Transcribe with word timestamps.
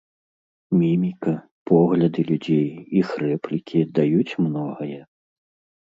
Міміка, 0.79 1.33
погляды 1.71 2.21
людзей, 2.31 2.65
іх 3.05 3.15
рэплікі 3.27 3.87
даюць 4.01 4.37
многае. 4.51 4.99